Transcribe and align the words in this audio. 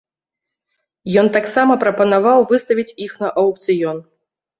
Ён 1.21 1.27
таксама 1.35 1.73
прапанаваў 1.83 2.39
выставіць 2.53 2.95
іх 3.05 3.13
на 3.25 3.29
аўкцыён. 3.43 3.97